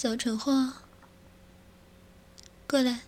[0.00, 0.74] 小蠢货，
[2.68, 3.00] 过来。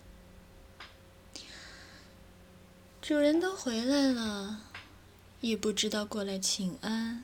[3.00, 4.62] 主人都回来了，
[5.40, 7.22] 也不知道过来请安。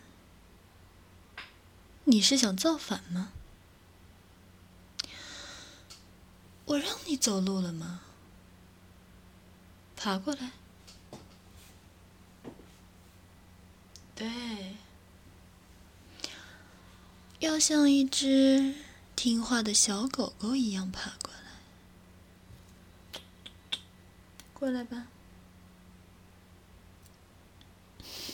[2.05, 3.33] 你是想造反吗？
[6.67, 8.03] 我让你走路了吗？
[9.97, 10.53] 爬过来。
[14.15, 14.77] 对，
[17.41, 18.73] 要像一只
[19.17, 21.41] 听话的小狗狗一样爬过来。
[24.53, 25.09] 过来吧。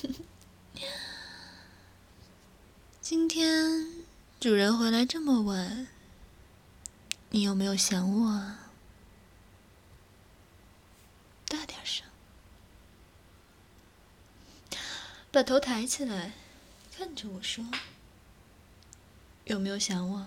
[3.01, 4.05] 今天
[4.41, 5.87] 主人回来这么晚，
[7.31, 8.71] 你有没有想我啊？
[11.47, 12.05] 大点声，
[15.31, 16.33] 把头抬起来，
[16.97, 17.65] 看着我说
[19.47, 20.27] ：“有没有想我？”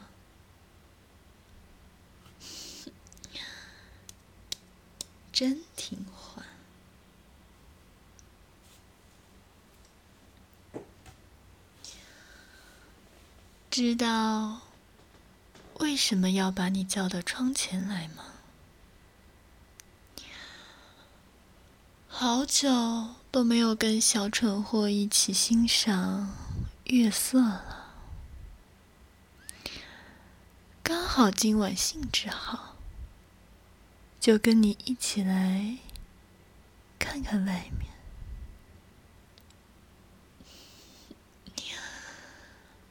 [5.36, 6.41] 真听话。
[13.69, 14.61] 知道
[15.80, 18.23] 为什么要把你叫到窗前来吗？
[22.08, 22.70] 好久
[23.30, 26.33] 都没有跟小蠢货一起欣赏
[26.86, 27.92] 月色了，
[30.81, 32.55] 刚好今晚兴致好，
[34.26, 35.78] 就跟你一起来
[36.98, 37.94] 看看外面。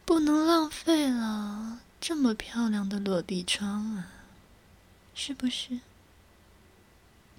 [0.05, 4.13] 不能浪费了这么漂亮的落地窗啊，
[5.13, 5.81] 是不是？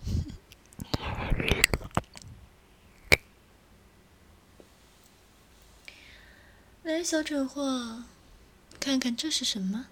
[6.84, 8.04] 来，小蠢货，
[8.78, 9.86] 看看这是什么？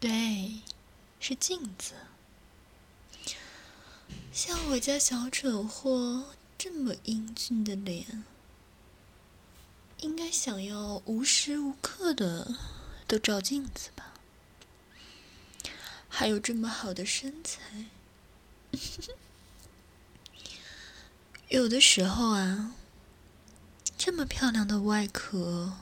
[0.00, 0.60] 对，
[1.26, 1.94] 是镜子。
[4.30, 8.24] 像我家小蠢货这么英俊的脸。
[10.00, 12.54] 应该想要无时无刻的
[13.08, 14.12] 都照镜子吧？
[16.10, 17.86] 还有这么好的身材，
[21.48, 22.74] 有的时候啊，
[23.96, 25.78] 这么漂亮的外壳，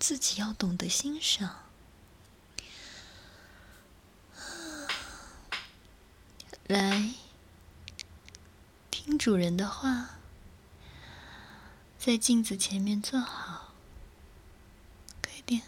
[0.00, 1.66] 自己要懂得欣赏。
[6.68, 7.14] 来，
[8.90, 10.10] 听主人的话。
[11.98, 13.74] 在镜子前面坐好，
[15.22, 15.62] 快点。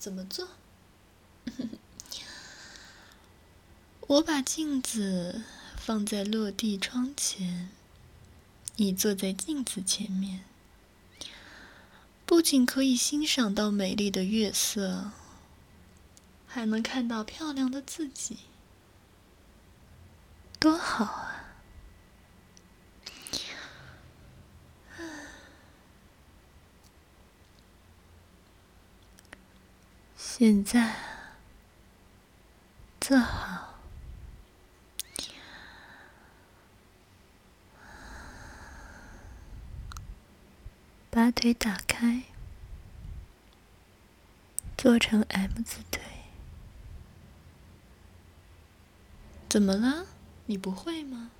[0.00, 0.48] 怎么做？
[4.08, 5.44] 我把镜子
[5.76, 7.70] 放在落地窗前，
[8.74, 10.44] 你坐在镜子前面，
[12.24, 15.12] 不仅可以欣赏到美丽的月色，
[16.56, 18.38] 还能看到漂亮的自己。
[20.58, 21.44] 多好啊！
[30.16, 30.96] 现在
[32.98, 33.74] 坐好，
[41.10, 42.22] 把腿打开，
[44.78, 46.00] 做成 M 字腿。
[49.56, 50.04] 怎么了？
[50.44, 51.30] 你不会吗？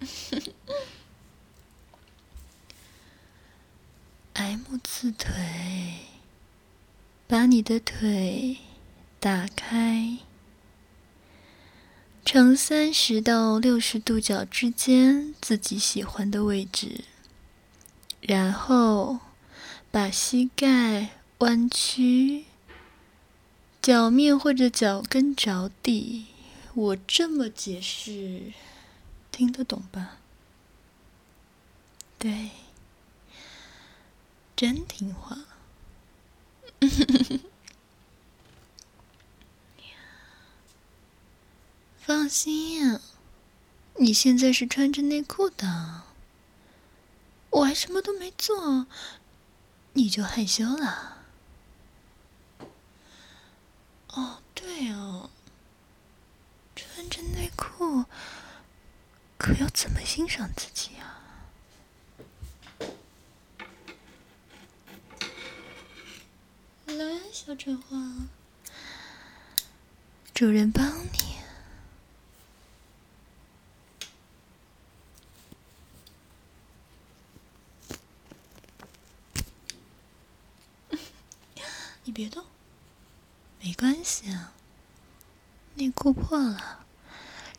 [4.34, 5.30] M 字腿，
[7.28, 8.56] 把你的腿
[9.20, 10.18] 打开，
[12.24, 17.04] 呈三十到六十度角之间，自己喜欢的位置，
[18.20, 19.20] 然后
[19.92, 22.46] 把膝盖弯曲，
[23.80, 26.26] 脚面或者脚跟着地。
[26.74, 28.54] 我这么解释，
[29.30, 30.16] 听得懂吧？
[32.18, 32.50] 对，
[34.56, 35.38] 真听话。
[41.98, 42.98] 放心，
[43.98, 46.02] 你现在是穿着内裤的，
[47.50, 48.86] 我还什么都没做，
[49.92, 51.18] 你就害羞了。
[54.08, 55.28] 哦，对哦。
[56.94, 58.04] 穿着内裤
[59.38, 61.24] 可要怎么欣赏自己啊？
[66.84, 67.96] 来小蠢货
[70.34, 71.36] 主人帮你。
[82.04, 82.44] 你别动。
[83.60, 84.52] 没关系啊。
[85.74, 86.84] 内裤破了，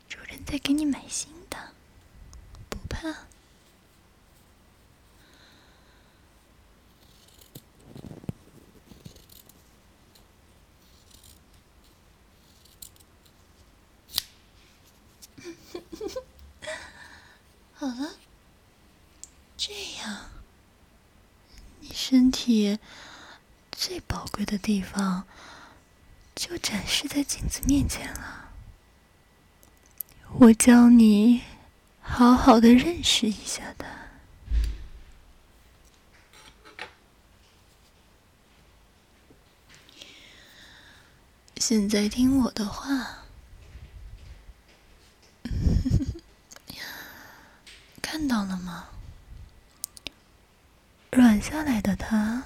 [0.08, 1.72] 主人再给你买新的，
[2.70, 3.26] 不怕。
[17.74, 18.14] 好了，
[19.56, 20.30] 这样，
[21.80, 22.78] 你身体
[23.72, 25.26] 最宝贵的地方
[26.46, 28.50] 就展示在镜子面前了。
[30.28, 31.40] 我教你
[32.02, 33.86] 好好的认识一下他。
[41.56, 43.20] 现在听我的话。
[48.02, 48.90] 看到了吗？
[51.10, 52.44] 软下来的他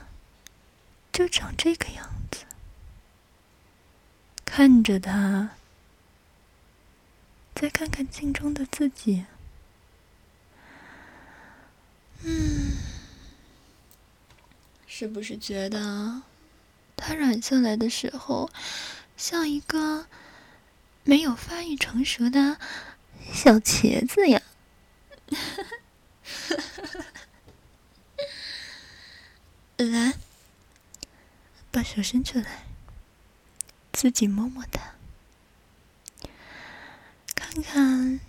[1.12, 2.17] 就长这个样。
[4.58, 5.50] 看着他，
[7.54, 9.24] 再看看镜中的自己。
[12.24, 12.76] 嗯，
[14.84, 16.22] 是不是觉得
[16.96, 18.50] 他软下来的时候，
[19.16, 20.06] 像一个
[21.04, 22.58] 没有发育成熟的
[23.32, 24.42] 小茄子呀？
[29.76, 30.14] 来，
[31.70, 32.64] 把手伸出来，
[33.98, 34.94] 自己摸摸它，
[37.34, 38.20] 看看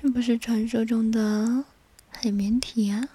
[0.00, 1.66] 是不是传说中的
[2.08, 3.06] 海绵体啊？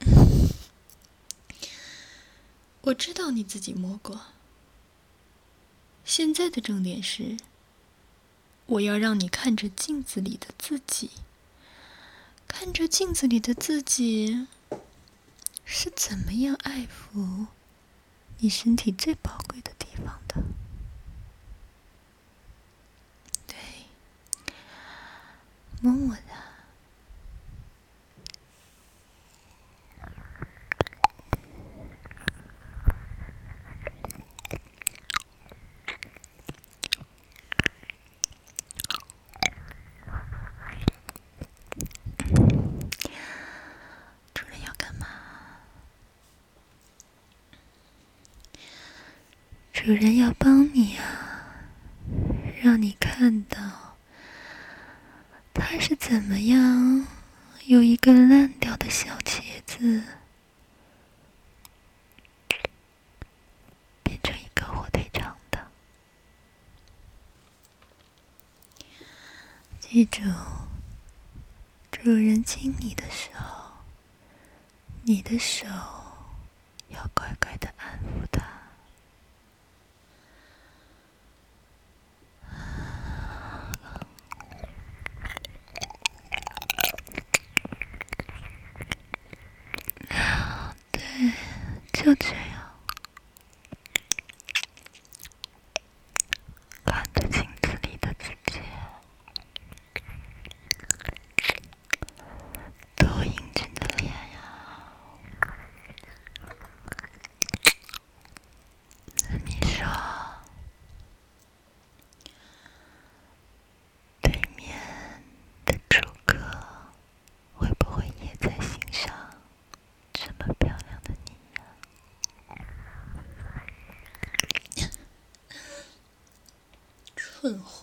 [2.82, 4.22] 我知道你自己摸过。
[6.04, 7.36] 现在的重点是，
[8.66, 11.12] 我要让你看着镜子里的自己，
[12.48, 14.48] 看着镜子里的自己。
[15.64, 17.46] 是怎么样爱抚
[18.42, 20.42] 你身体最宝贵的地方的？
[23.46, 23.54] 对，
[25.82, 26.49] 摸摸它。
[49.90, 51.02] 主人要帮你啊，
[52.62, 53.58] 让你看到
[55.52, 57.08] 他是怎么样
[57.64, 60.04] 由一个烂掉的小茄子
[64.04, 65.66] 变成一个火腿肠的。
[69.80, 70.22] 记住，
[71.90, 73.72] 主人亲你的时候，
[75.02, 75.66] 你的手
[76.90, 78.48] 要乖乖的安抚他。
[91.92, 92.40] 就这样。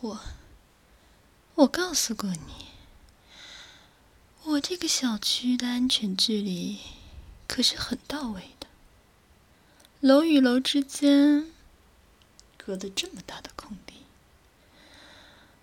[0.08, 0.20] 我！
[1.56, 2.68] 我告诉过你，
[4.44, 6.80] 我这个小区的安全距离
[7.48, 8.68] 可是很到位的。
[10.00, 11.52] 楼与楼之间
[12.56, 13.96] 隔着这么大的空地，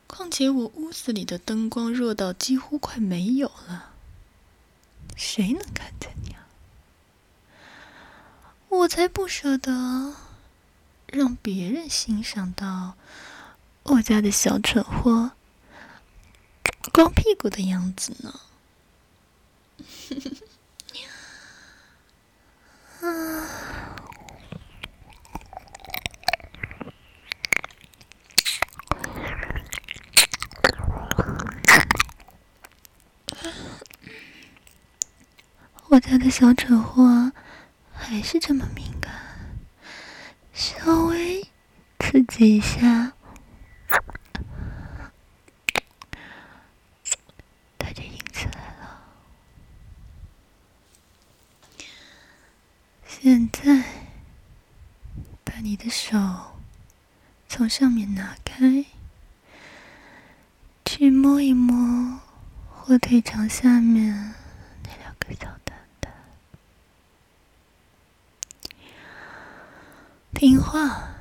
[0.08, 3.92] 况且我屋子里的灯光弱到几乎快没有了，
[5.16, 6.48] 谁能看见你啊？
[8.68, 10.16] 我才不舍得
[11.06, 12.96] 让别人欣赏到。
[13.84, 15.32] 我家的小蠢货，
[16.92, 18.40] 光屁股的样子呢？
[35.88, 37.32] 我家的小蠢货
[37.92, 39.12] 还是这么敏感，
[40.52, 41.46] 稍微
[42.00, 43.13] 刺激一下。
[53.25, 53.83] 现在，
[55.45, 56.19] 把你的手
[57.49, 58.85] 从上面拿开，
[60.85, 62.21] 去摸一摸
[62.69, 64.35] 火腿肠下面
[64.83, 66.12] 那两个小蛋蛋。
[70.35, 71.14] 听话，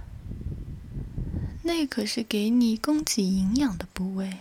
[1.62, 4.40] 那可是给你供给营养的部位，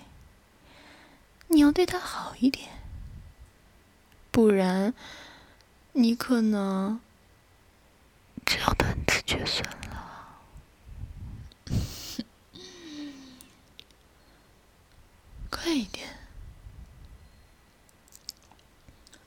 [1.47, 2.71] 你要对它好一点，
[4.33, 4.93] 不然
[5.93, 7.01] 你可能
[9.33, 9.97] 断子绝孙了。
[15.51, 16.19] 快一点！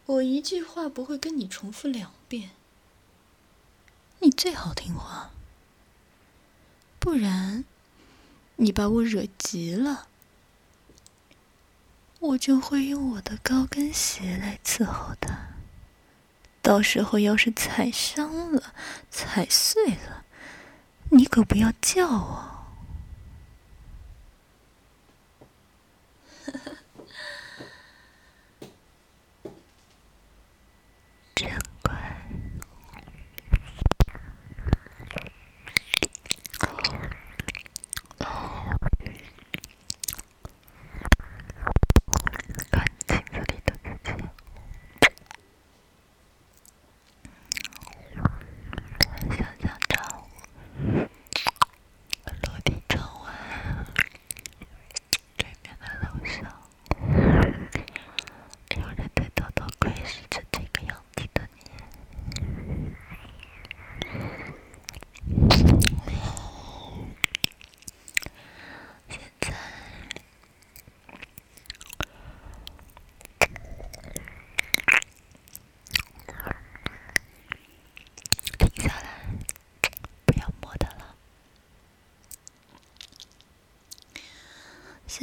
[0.06, 2.52] 我一句话不会跟你重复两遍，
[4.20, 5.32] 你最好听话，
[7.00, 7.66] 不然
[8.58, 10.08] 你把我惹急了，
[12.20, 15.55] 我就会用我的高跟鞋来伺候它。
[16.66, 18.74] 到时候要是踩伤了、
[19.12, 20.24] 踩碎了，
[21.12, 22.55] 你可不要叫我。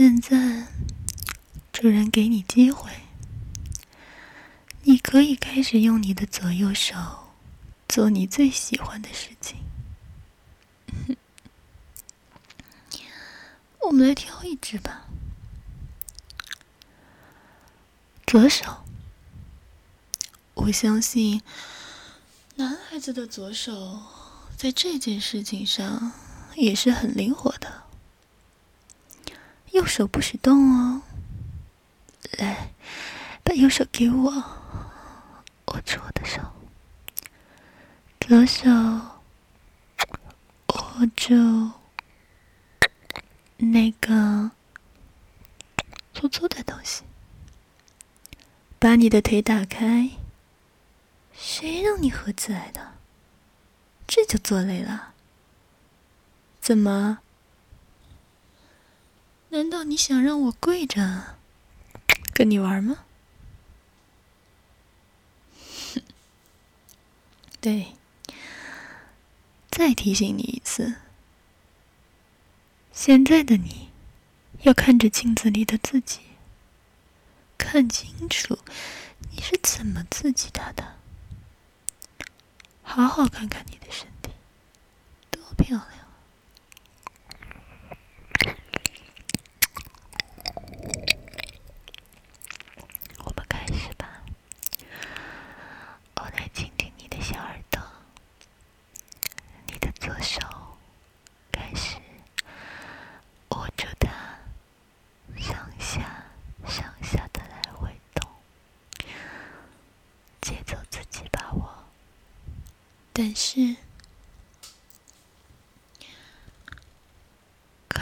[0.02, 0.66] 现在，
[1.72, 2.90] 主人给你机会，
[4.82, 6.96] 你可以开始用你的左右手
[7.88, 9.58] 做你最喜欢的事情。
[13.86, 15.06] 我们来挑一只吧，
[18.26, 18.82] 左手。
[20.54, 21.42] 我相信，
[22.56, 24.02] 男孩子的左手
[24.56, 26.10] 在这件事情上
[26.56, 27.81] 也是很灵活的。
[29.82, 31.02] 右手不许动哦，
[32.38, 32.70] 来，
[33.42, 34.30] 把右手给我，
[35.66, 36.40] 握住我的手。
[38.20, 38.70] 左手
[40.68, 41.72] 握住
[43.56, 44.52] 那个
[46.14, 47.02] 粗粗的东西，
[48.78, 50.10] 把你的腿打开。
[51.34, 52.92] 谁让你盒子来的？
[54.06, 55.14] 这就做累了？
[56.60, 57.18] 怎么？
[59.52, 61.36] 难道你想让我跪着
[62.32, 63.04] 跟你玩吗？
[67.60, 67.94] 对，
[69.70, 70.94] 再提醒你一次，
[72.94, 73.90] 现在的你
[74.62, 76.20] 要看着镜子里的自己，
[77.58, 78.58] 看清楚
[79.32, 80.96] 你是怎么刺激他的，
[82.82, 84.30] 好好看看你的身体，
[85.30, 86.01] 多漂亮。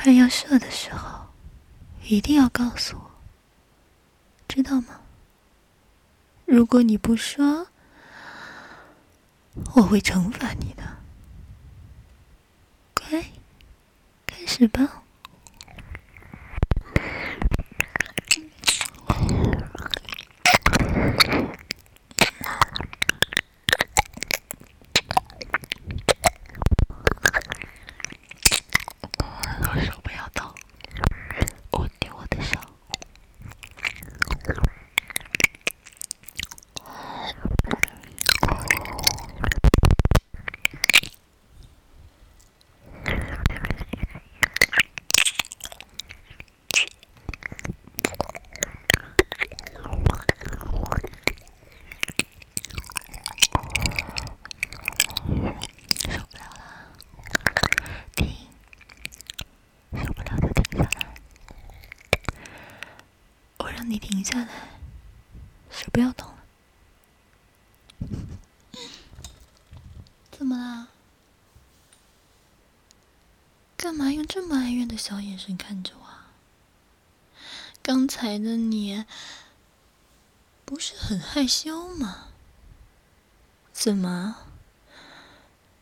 [0.02, 1.26] 快要射的时候，
[2.04, 3.10] 一定要告诉我，
[4.48, 4.98] 知道吗？
[6.46, 7.66] 如果你不说，
[9.74, 10.82] 我会惩罚你的。
[12.94, 13.22] 乖，
[14.24, 14.99] 开始吧。
[64.30, 64.48] 下来，
[65.70, 66.38] 手不要动了。
[70.30, 70.88] 怎么啦？
[73.76, 76.06] 干嘛用这么哀怨的小眼神看着我？
[77.82, 79.04] 刚才的你
[80.64, 82.28] 不是很害羞吗？
[83.72, 84.46] 怎么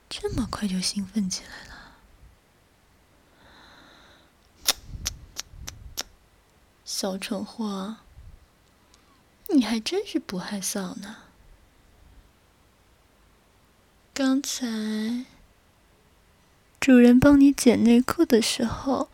[0.08, 1.74] 这么快就兴奋起来了？
[6.84, 7.96] 小蠢货，
[9.48, 11.16] 你还真是不害臊呢。
[14.14, 15.26] 刚才
[16.80, 19.10] 主人帮你剪内裤的时候，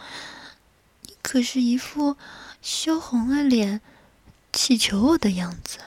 [1.02, 2.16] 你可是一副……
[2.62, 3.82] 羞红了脸，
[4.50, 5.80] 乞求我的样子。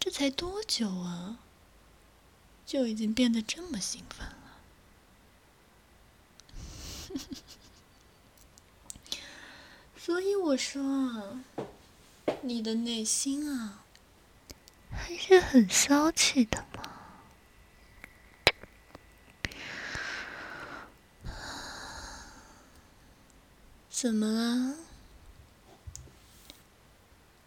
[0.00, 1.38] 这才多久啊，
[2.66, 4.36] 就已经变得这么兴奋了。
[9.96, 11.38] 所以我说，
[12.44, 13.84] 你的内心啊，
[14.90, 16.82] 还是很骚气的嘛。
[23.88, 24.74] 怎么了？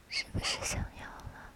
[0.07, 1.51] 是不是想要了？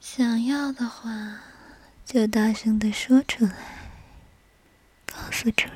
[0.00, 1.40] 想要的话，
[2.04, 3.88] 就大声的说出来，
[5.06, 5.75] 告诉主人，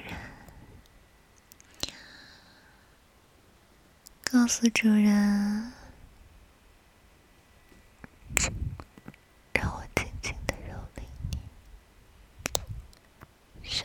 [4.41, 5.71] 告诉主人，
[9.53, 11.03] 让我轻轻的蹂躏
[13.63, 13.85] 你，说，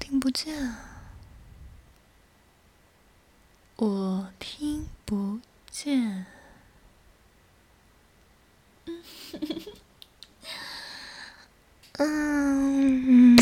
[0.00, 0.74] 听不见，
[3.76, 5.38] 我听不
[5.70, 6.26] 见。
[11.98, 13.38] 嗯，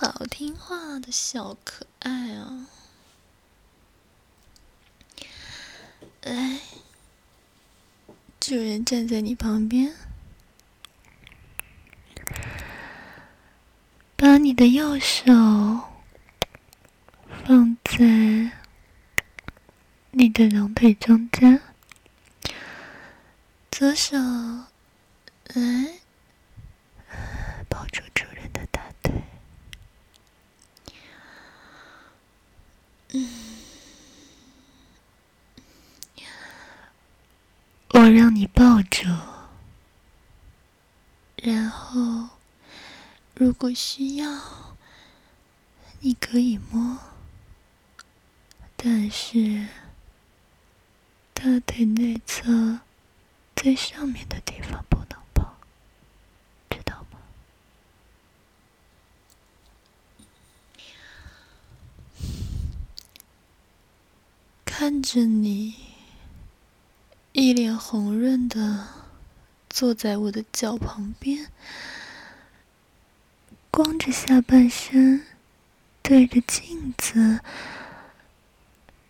[0.00, 1.83] 好听话的小可。
[2.04, 2.66] 爱啊！
[6.22, 6.60] 来，
[8.38, 9.92] 主人站在你旁边，
[14.16, 15.32] 把你的右手。
[17.46, 18.52] 放在
[20.12, 21.60] 你的两腿中间，
[23.70, 25.98] 左手来
[27.68, 29.12] 抱住主人的大腿。
[33.12, 33.28] 嗯，
[37.90, 39.08] 我让你抱住，
[41.36, 42.28] 然后
[43.34, 44.76] 如果需要，
[46.00, 46.98] 你可以摸。
[48.76, 49.68] 但是，
[51.32, 52.80] 大腿内侧
[53.56, 55.46] 最上面的地方不能碰，
[56.68, 57.18] 知道吗？
[64.66, 65.83] 看着你
[67.36, 68.86] 一脸红润的
[69.68, 71.50] 坐在我的脚旁边，
[73.72, 75.26] 光着下半身，
[76.00, 77.40] 对着镜子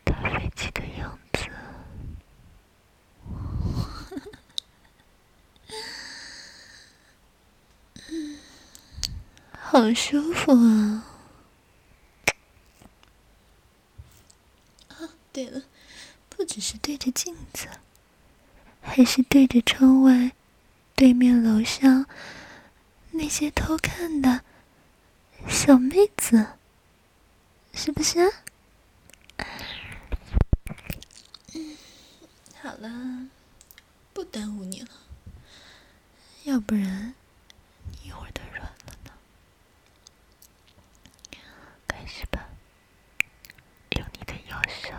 [0.04, 0.14] 打。
[0.22, 1.50] 飞机的样子，
[8.08, 8.38] 嗯，
[9.52, 11.04] 好舒服啊！
[14.88, 15.64] 啊，对了，
[16.30, 17.68] 不只是对着镜子，
[18.86, 20.30] 还是对着窗外，
[20.94, 22.06] 对面楼上
[23.10, 24.42] 那些偷看的
[25.48, 26.46] 小妹子，
[27.72, 28.32] 是不是？
[31.54, 31.76] 嗯
[32.62, 33.28] 好了，
[34.12, 34.88] 不耽误你了。
[36.44, 37.14] 要不然，
[37.90, 39.10] 你一会儿都软了呢。
[41.88, 42.48] 开始吧，
[43.96, 44.94] 用你的右手。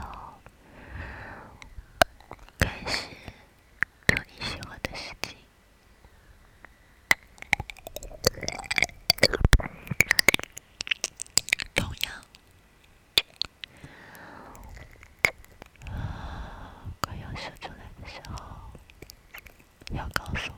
[19.91, 20.55] 要告诉我，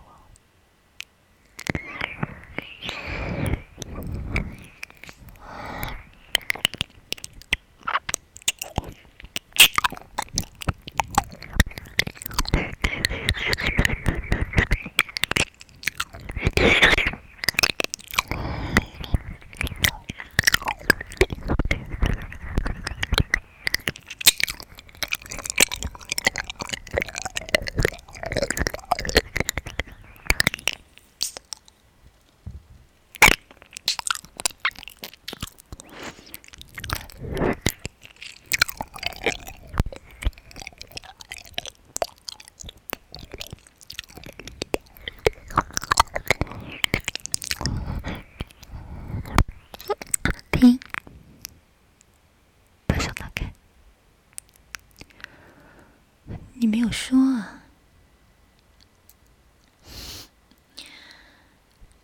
[56.69, 57.63] 没有说啊？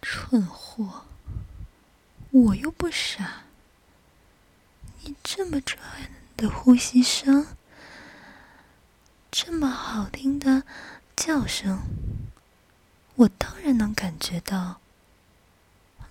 [0.01, 1.05] 蠢货，
[2.31, 3.43] 我又不傻。
[5.03, 5.79] 你这么转
[6.35, 7.47] 的呼吸声，
[9.31, 10.63] 这么好听的
[11.15, 11.79] 叫声，
[13.15, 14.81] 我当然能感觉到。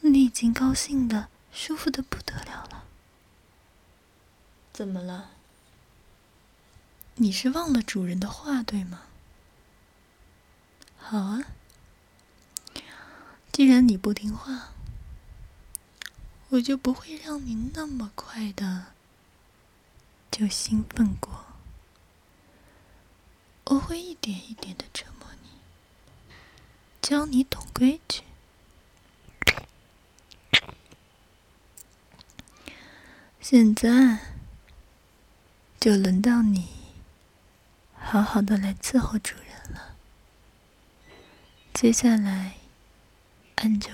[0.00, 2.84] 你已经高兴的、舒服的不得了了。
[4.72, 5.30] 怎么了？
[7.16, 9.02] 你是忘了主人的话，对吗？
[10.98, 11.44] 好啊，
[13.52, 14.72] 既然你不听话，
[16.48, 18.86] 我就不会让你那么快的
[20.30, 21.44] 就兴奋过。
[23.64, 25.48] 我会一点一点的折磨你，
[27.00, 28.22] 教你懂规矩。
[33.40, 34.18] 现在
[35.78, 36.68] 就轮到你
[38.12, 39.96] 好好的来伺候主人了。
[41.72, 42.56] 接下来，
[43.54, 43.88] 按着